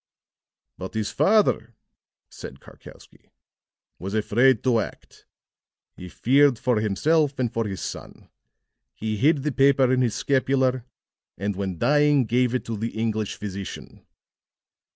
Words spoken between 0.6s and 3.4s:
"But his father," said Karkowsky,